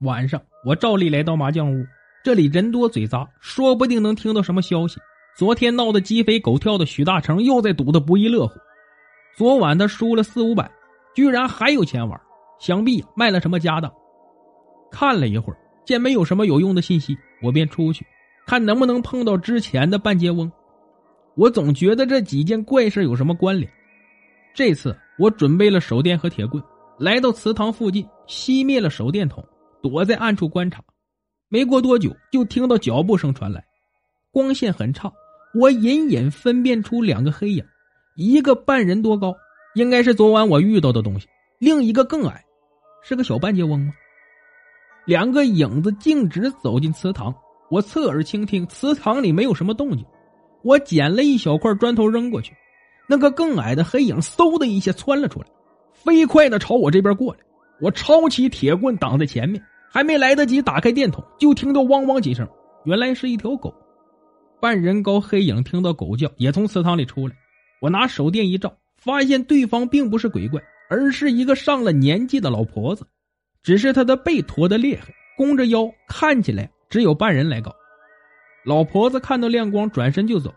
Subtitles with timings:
[0.00, 1.82] 晚上我照例来到麻将屋，
[2.22, 5.00] 这里人多嘴杂，说不定能听到什么消息。
[5.34, 8.58] 昨天闹得鸡飞狗跳的许大成又在赌得不亦乐乎。
[9.36, 10.70] 昨晚他输了四五百，
[11.14, 12.20] 居然还有钱玩，
[12.58, 13.90] 想必卖了什么家当。
[14.90, 15.56] 看了一会儿，
[15.86, 18.04] 见没有什么有用的信息，我便出去
[18.46, 20.50] 看能不能碰到之前的半截翁。
[21.36, 23.70] 我总觉得这几件怪事有什么关联。
[24.54, 26.62] 这次我准备了手电和铁棍，
[26.98, 29.42] 来到祠堂附近，熄灭了手电筒，
[29.88, 30.82] 躲在暗处观察。
[31.48, 33.64] 没过多久，就听到脚步声传来，
[34.32, 35.12] 光线很差，
[35.54, 37.64] 我隐隐分辨出两个黑影，
[38.16, 39.32] 一个半人多高，
[39.76, 41.28] 应该是昨晚我遇到的东西；
[41.60, 42.44] 另一个更矮，
[43.04, 43.92] 是个小半截翁吗？
[45.04, 47.32] 两个影子径直走进祠堂，
[47.70, 50.04] 我侧耳倾听，祠堂里没有什么动静。
[50.64, 52.52] 我捡了一小块砖头扔过去，
[53.08, 55.46] 那个更矮的黑影嗖的一下窜了出来，
[55.92, 57.40] 飞快的朝我这边过来。
[57.80, 59.62] 我抄起铁棍挡在前面，
[59.96, 62.46] 还没来得及打开电筒，就听到汪汪几声，
[62.84, 63.74] 原来是一条狗。
[64.60, 67.34] 半人高黑影听到狗叫，也从祠堂里出来。
[67.80, 73.06] 我拿手电一照，发现对方并不是鬼怪，而是一个上了年纪的老婆子。
[73.62, 77.74] 只是他的背驼得厉害，弓着腰，看起来只有半人来高。
[78.66, 80.52] 老婆子看到亮光，转身就走，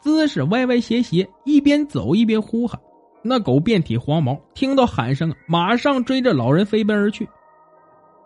[0.00, 2.80] 姿势歪歪斜斜，一边走一边呼喊。
[3.22, 7.28] 那狗遍体黄毛，听到喊声，马上追着老人飞奔而去。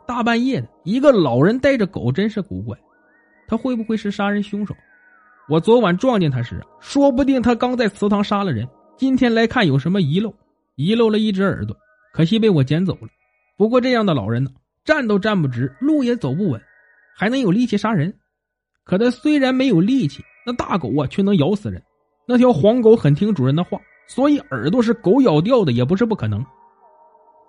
[0.07, 2.77] 大半夜的，一个老人带着狗，真是古怪。
[3.47, 4.75] 他会不会是杀人凶手？
[5.49, 8.67] 我昨晚撞见他时，说不定他刚在祠堂杀了人。
[8.97, 10.33] 今天来看有什么遗漏？
[10.77, 11.77] 遗漏了一只耳朵，
[12.13, 13.09] 可惜被我捡走了。
[13.57, 14.51] 不过这样的老人呢，
[14.85, 16.61] 站都站不直，路也走不稳，
[17.17, 18.13] 还能有力气杀人？
[18.85, 21.83] 可他虽然没有力气，那大狗啊却能咬死人。
[22.27, 26.45] 那条黄狗很听主人的话，所以耳朵是狗咬掉的也不是不可能。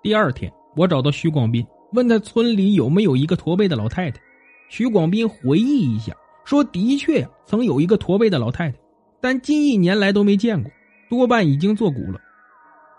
[0.04, 4.22] 第二天，我找到徐广斌，问他村里有没有一个驼背的老太太。
[4.70, 8.78] 徐广斌回忆一下，说的确呀，曾有一个驼背的老太太，
[9.22, 10.72] 但近一年来都没见过，
[11.10, 12.20] 多半已经作古了。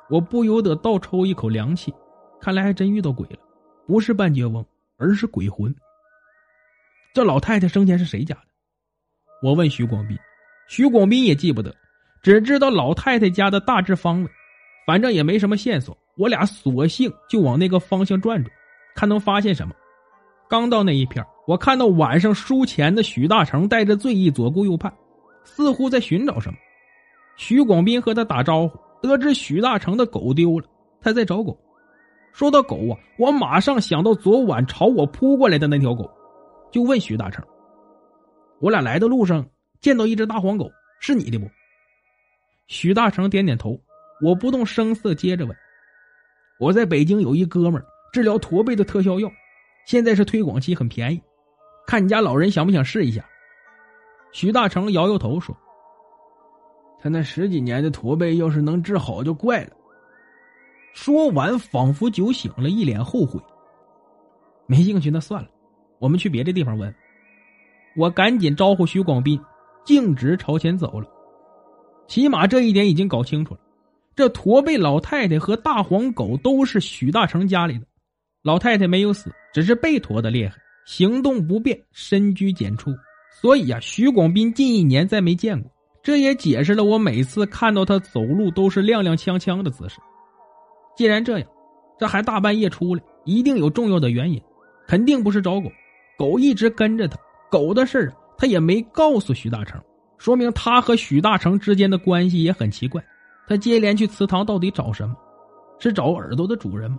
[0.09, 1.93] 我不由得倒抽一口凉气。
[2.41, 3.39] 看来还真遇到鬼了，
[3.87, 4.65] 不是半截翁，
[4.99, 5.75] 而是鬼魂。
[7.13, 8.43] 这老太太生前是谁家的？
[9.43, 10.17] 我问徐广斌，
[10.69, 11.75] 徐广斌也记不得，
[12.23, 14.31] 只知道老太太家的大致方位，
[14.87, 15.97] 反正也没什么线索。
[16.17, 18.55] 我俩索性就往那个方向转转，
[18.97, 19.75] 看能发现什么。
[20.49, 24.93] 刚到那一片，我看到晚上输钱的许大成带着醉意左顾右盼，
[25.45, 26.59] 似乎在寻找什么。
[27.37, 30.67] 徐广斌和他打招呼，得知许大成的狗丢了，
[31.01, 31.57] 他在找狗。
[32.33, 36.11] 说到狗啊，我马上想到昨晚朝我扑过来的那条狗，
[36.71, 37.45] 就问许大成
[38.61, 39.47] ：“我俩来的路上
[39.81, 40.71] 见到一只大黄狗，
[41.01, 41.47] 是你的不？”
[42.69, 43.79] 许大成点点头。
[44.23, 45.55] 我不动声色，接着问
[46.59, 49.31] ：“我在北京有一哥们治疗驼背的特效药，
[49.85, 51.21] 现在是推广期，很便宜，
[51.87, 53.25] 看你家老人想不想试一下？”
[54.33, 55.57] 徐大成摇摇头说
[57.01, 59.71] ：“他那十几年的驼背，要是能治好就怪了。”
[60.93, 63.41] 说完，仿佛酒醒了，一脸后悔。
[64.67, 65.49] 没兴趣，那算了，
[65.99, 66.95] 我们去别的地方问。
[67.97, 69.41] 我赶紧招呼徐广斌，
[69.85, 71.07] 径直朝前走了。
[72.09, 73.61] 起码这一点已经搞清楚了：
[74.15, 77.87] 这驼背老太太和大黄狗都是许大成家里的。
[78.47, 82.95] 老太太没有死，只是背驼的厉害，行动不便，深居简出。
[83.41, 85.69] 所以啊，徐广斌近一年再没见过，
[86.01, 89.99] 这也解释了我每次看到他走路都是踉踉跄跄的姿势。
[90.97, 91.49] 既然这样，
[91.99, 94.41] 这还大半夜出来，一定有重要的原因，
[94.87, 95.69] 肯定不是找狗。
[96.17, 97.19] 狗一直跟着他，
[97.51, 99.83] 狗的事儿他也没告诉徐大成，
[100.19, 103.05] 说明他和许大成之间的关系也很奇怪。
[103.49, 105.17] 他接连去祠堂，到底找什么？
[105.81, 106.99] 是找耳朵的主人吗？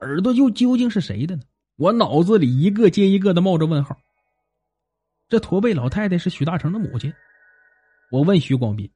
[0.00, 1.42] 耳朵又究竟是谁的呢？
[1.76, 3.96] 我脑子里一个接一个的冒着问号。
[5.28, 7.12] 这驼背老太太是许大成的母亲，
[8.10, 8.90] 我问徐广斌，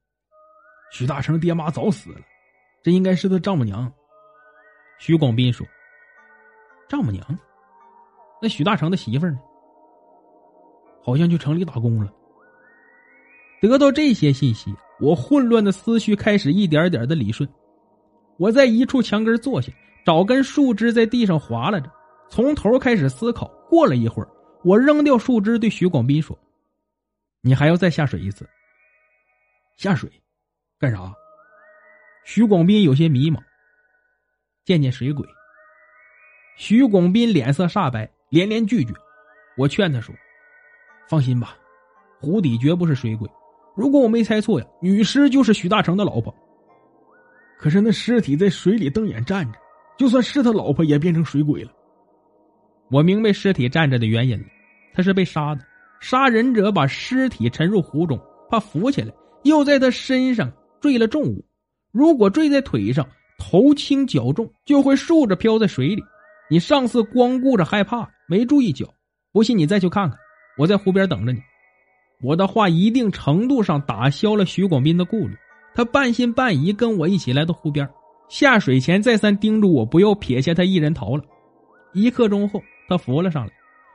[0.90, 2.20] 许大成爹妈早死了，
[2.82, 3.90] 这应该是他丈母娘。
[4.98, 5.66] 徐广斌说
[6.88, 7.24] ：“丈母娘，
[8.42, 9.38] 那许大成的媳妇呢？
[11.02, 12.12] 好像去城里打工了。”
[13.62, 17.48] 得到这些信息，我混乱的思绪开始一点点的理顺。
[18.36, 19.72] 我在一处墙根坐下，
[20.04, 21.90] 找根树枝在地上划拉着，
[22.28, 23.46] 从头开始思考。
[23.68, 24.28] 过了一会儿，
[24.62, 26.38] 我扔掉树枝，对徐广斌说
[27.42, 28.48] ：“你还要再下水一次。”
[29.76, 30.08] 下水，
[30.78, 31.12] 干啥？
[32.24, 33.38] 徐广斌有些迷茫。
[34.64, 35.26] 见见水鬼。
[36.56, 38.92] 徐广斌脸色煞白，连连拒绝。
[39.56, 40.14] 我劝他说
[41.08, 41.56] ：“放心吧，
[42.20, 43.28] 湖底绝不是水鬼。
[43.74, 46.32] 如果我没猜错呀，女尸就是徐大成的老婆。
[47.58, 49.58] 可是那尸体在水里瞪眼站着，
[49.96, 51.70] 就算是他老婆，也变成水鬼了。”
[52.90, 54.44] 我明白尸体站着的原因了，
[54.92, 55.64] 他是被杀的。
[56.00, 58.20] 杀人者把尸体沉入湖中，
[58.50, 59.12] 怕浮起来，
[59.44, 61.44] 又在他身上坠了重物。
[61.92, 63.08] 如果坠在腿上，
[63.38, 66.02] 头轻脚重，就会竖着漂在水里。
[66.50, 68.86] 你上次光顾着害怕，没注意脚。
[69.32, 70.18] 不信你再去看看，
[70.58, 71.40] 我在湖边等着你。
[72.22, 75.34] 我的话一定程度上打消了徐广斌的顾虑，
[75.74, 77.88] 他半信半疑跟我一起来到湖边。
[78.34, 81.22] 下水前再三叮嘱我不要撇下他一人逃了。
[81.92, 83.52] 一刻钟后，他浮了上来，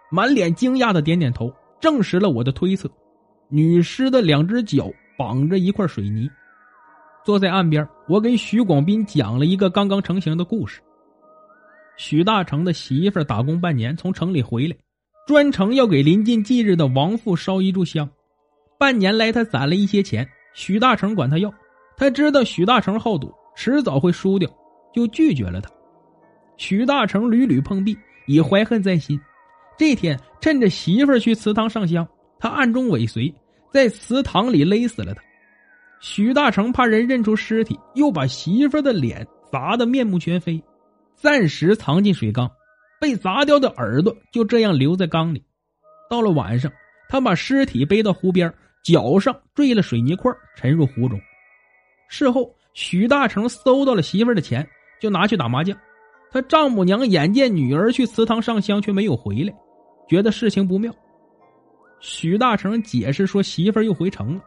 [0.10, 2.90] 满脸惊讶的点点头，证实了我的推测。
[3.50, 6.26] 女尸的两只脚绑着一块水泥。
[7.26, 10.80] 坐在岸边，我给许广斌讲了一个刚刚成型的故事。
[11.98, 14.78] 许大成的媳妇打工半年，从城里回来，
[15.28, 18.10] 专程要给临近忌日的亡父烧一炷香。
[18.78, 21.54] 半年来，他攒了一些钱，许大成管他要，
[21.98, 23.30] 他知道许大成好赌。
[23.60, 24.50] 迟早会输掉，
[24.94, 25.70] 就拒绝了他。
[26.56, 27.94] 许大成屡屡碰壁，
[28.26, 29.20] 已怀恨在心。
[29.78, 32.08] 这天，趁着媳妇儿去祠堂上香，
[32.40, 33.34] 他暗中尾随，
[33.70, 35.22] 在祠堂里勒死了他。
[36.00, 40.64] 许大成怕人认出尸体，又把媳妇儿的脸砸得面目全非，
[41.14, 42.50] 暂时藏进水缸。
[42.98, 45.44] 被砸掉的耳朵就这样留在缸里。
[46.10, 46.72] 到了晚上，
[47.10, 48.54] 他把尸体背到湖边，
[48.86, 51.20] 脚上坠了水泥块，沉入湖中。
[52.08, 52.56] 事后。
[52.80, 54.66] 许大成搜到了媳妇儿的钱，
[55.02, 55.78] 就拿去打麻将。
[56.32, 59.54] 他丈母娘眼见女儿去祠堂上香却没有回来，
[60.08, 60.90] 觉得事情不妙。
[62.00, 64.42] 许大成解释说，媳妇儿又回城了。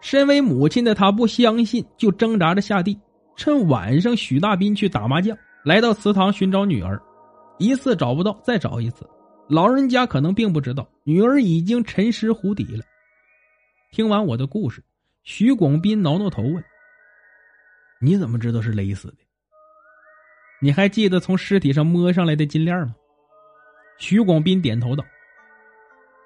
[0.00, 2.98] 身为母亲的他不相信，就挣扎着下地。
[3.36, 6.98] 趁晚上，许大斌去打麻将，来到祠堂寻找女儿。
[7.58, 9.06] 一次找不到，再找一次。
[9.46, 12.82] 老人家可能并不知道，女儿已经沉尸湖底了。
[13.92, 14.82] 听完我的故事，
[15.22, 16.64] 徐广斌挠挠头问。
[18.04, 19.16] 你怎么知道是勒死的？
[20.60, 22.94] 你还记得从尸体上摸上来的金链吗？
[23.98, 25.02] 徐广斌点头道：“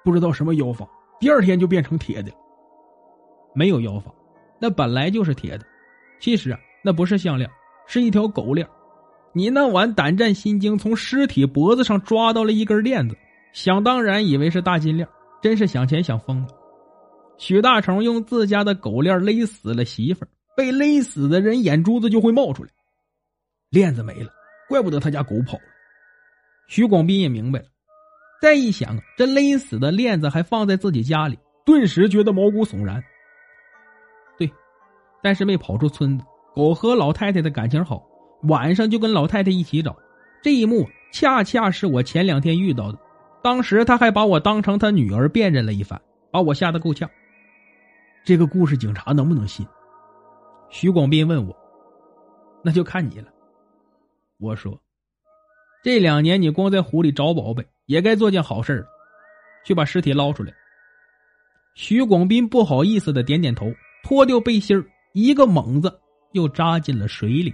[0.03, 0.85] 不知道什么妖法，
[1.21, 2.29] 第二天就变成铁的。
[3.55, 4.13] 没有妖法，
[4.59, 5.65] 那本来就是铁的。
[6.19, 7.49] 其实啊，那不是项链，
[7.87, 8.67] 是一条狗链。
[9.31, 13.15] 你那晚胆战心惊，从尸体脖子上抓到了一根链子，
[13.53, 15.07] 想当然以为是大金链，
[15.41, 16.47] 真是想钱想疯了。
[17.37, 20.27] 许大成用自家的狗链勒死了媳妇儿。”
[20.59, 22.69] 被勒死的人眼珠子就会冒出来，
[23.69, 24.29] 链子没了，
[24.67, 25.63] 怪不得他家狗跑了。
[26.67, 27.65] 徐广斌也明白了，
[28.41, 33.01] 再一想，这勒死的链子还放在自己家里，顿时觉得毛骨悚然。
[34.37, 34.51] 对，
[35.23, 36.25] 但是没跑出村子。
[36.53, 38.05] 狗和老太太的感情好，
[38.49, 39.95] 晚上就跟老太太一起找。
[40.43, 42.99] 这一幕恰恰是我前两天遇到的，
[43.41, 46.01] 当时他还把我当成他女儿辨认了一番，
[46.31, 47.09] 把我吓得够呛。
[48.25, 49.65] 这个故事，警察能不能信？
[50.69, 51.55] 徐广斌问我
[52.63, 53.31] ：“那就看你了。”
[54.39, 54.79] 我说
[55.83, 58.87] ：“这两年你光在湖里找宝贝，也该做件好事了，
[59.65, 60.53] 去把尸体捞出来。”
[61.75, 63.65] 徐广斌不好意思的点点头，
[64.03, 64.83] 脱掉背心
[65.13, 65.99] 一个猛子
[66.33, 67.53] 又扎进了水里。